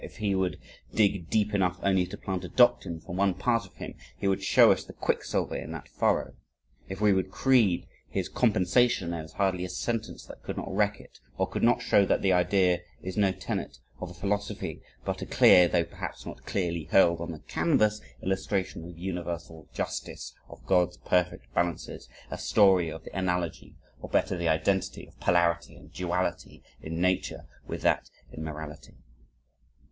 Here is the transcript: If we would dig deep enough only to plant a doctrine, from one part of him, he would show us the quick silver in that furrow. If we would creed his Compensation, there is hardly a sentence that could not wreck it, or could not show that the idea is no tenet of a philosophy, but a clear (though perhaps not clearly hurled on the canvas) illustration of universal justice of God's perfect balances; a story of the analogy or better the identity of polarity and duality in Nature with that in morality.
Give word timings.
If 0.03 0.19
we 0.19 0.33
would 0.33 0.59
dig 0.91 1.29
deep 1.29 1.53
enough 1.53 1.77
only 1.83 2.07
to 2.07 2.17
plant 2.17 2.43
a 2.43 2.49
doctrine, 2.49 2.99
from 3.01 3.17
one 3.17 3.35
part 3.35 3.67
of 3.67 3.75
him, 3.75 3.93
he 4.17 4.27
would 4.27 4.41
show 4.41 4.71
us 4.71 4.83
the 4.83 4.93
quick 4.93 5.23
silver 5.23 5.55
in 5.55 5.73
that 5.73 5.87
furrow. 5.89 6.33
If 6.89 6.99
we 7.01 7.13
would 7.13 7.29
creed 7.29 7.85
his 8.09 8.27
Compensation, 8.27 9.11
there 9.11 9.21
is 9.23 9.33
hardly 9.33 9.63
a 9.63 9.69
sentence 9.69 10.25
that 10.25 10.41
could 10.41 10.57
not 10.57 10.73
wreck 10.75 10.99
it, 10.99 11.19
or 11.37 11.47
could 11.47 11.61
not 11.61 11.83
show 11.83 12.03
that 12.03 12.23
the 12.23 12.33
idea 12.33 12.79
is 13.03 13.15
no 13.15 13.31
tenet 13.31 13.77
of 13.99 14.09
a 14.09 14.15
philosophy, 14.15 14.81
but 15.05 15.21
a 15.21 15.27
clear 15.27 15.67
(though 15.67 15.83
perhaps 15.83 16.25
not 16.25 16.47
clearly 16.47 16.85
hurled 16.85 17.21
on 17.21 17.31
the 17.31 17.37
canvas) 17.37 18.01
illustration 18.23 18.83
of 18.83 18.97
universal 18.97 19.67
justice 19.71 20.33
of 20.49 20.65
God's 20.65 20.97
perfect 20.97 21.45
balances; 21.53 22.09
a 22.31 22.39
story 22.39 22.89
of 22.89 23.03
the 23.03 23.15
analogy 23.15 23.75
or 24.01 24.09
better 24.09 24.35
the 24.35 24.49
identity 24.49 25.05
of 25.05 25.19
polarity 25.19 25.75
and 25.75 25.93
duality 25.93 26.63
in 26.81 26.99
Nature 27.01 27.45
with 27.67 27.83
that 27.83 28.09
in 28.31 28.43
morality. 28.43 28.95